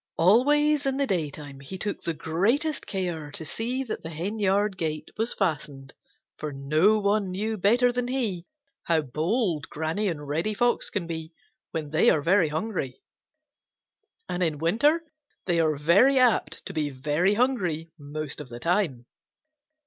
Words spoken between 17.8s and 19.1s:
most of the time.